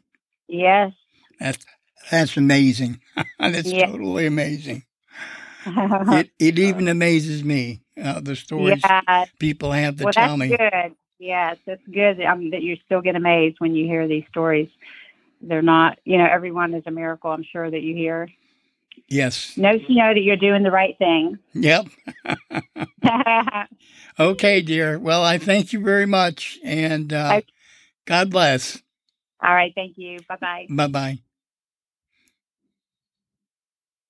Yes. 0.47 0.93
That's 1.39 1.63
that's 2.09 2.35
amazing. 2.35 2.99
that's 3.39 3.71
yes. 3.71 3.89
totally 3.89 4.25
amazing. 4.25 4.83
it 5.67 6.31
it 6.39 6.57
even 6.57 6.87
amazes 6.87 7.43
me 7.43 7.83
uh, 8.03 8.19
the 8.19 8.35
stories 8.35 8.81
yeah. 8.83 9.25
people 9.37 9.71
have 9.71 9.97
to 9.97 10.05
well, 10.05 10.13
tell 10.13 10.37
that's 10.37 10.39
me. 10.39 10.57
Good. 10.57 10.95
Yes, 11.19 11.57
that's 11.67 11.85
good. 11.85 12.19
I 12.19 12.33
mean, 12.33 12.49
that 12.49 12.63
you 12.63 12.77
still 12.83 13.01
get 13.01 13.15
amazed 13.15 13.57
when 13.59 13.75
you 13.75 13.85
hear 13.85 14.07
these 14.07 14.23
stories. 14.29 14.69
They're 15.41 15.61
not, 15.61 15.99
you 16.05 16.17
know, 16.17 16.25
everyone 16.25 16.73
is 16.73 16.83
a 16.85 16.91
miracle. 16.91 17.31
I'm 17.31 17.45
sure 17.51 17.69
that 17.69 17.81
you 17.81 17.95
hear. 17.95 18.29
Yes. 19.07 19.57
Know 19.57 19.71
you 19.71 19.95
know 19.97 20.13
that 20.13 20.21
you're 20.21 20.37
doing 20.37 20.63
the 20.63 20.71
right 20.71 20.97
thing. 20.97 21.37
Yep. 21.53 21.87
okay, 24.19 24.61
dear. 24.61 24.99
Well, 24.99 25.23
I 25.23 25.37
thank 25.37 25.73
you 25.73 25.81
very 25.81 26.05
much, 26.05 26.59
and 26.63 27.11
uh, 27.11 27.41
God 28.05 28.29
bless. 28.29 28.81
All 29.43 29.53
right. 29.53 29.73
Thank 29.75 29.97
you. 29.97 30.19
Bye 30.27 30.37
bye. 30.39 30.67
Bye 30.69 30.87
bye. 30.87 31.19